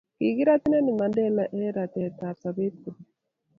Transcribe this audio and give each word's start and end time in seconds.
kikirat 0.17 0.61
inendet 0.65 0.93
Mandela 0.99 1.43
eng' 1.55 1.73
ratetab 1.75 2.35
sobet 2.41 2.73
kobek 2.83 3.07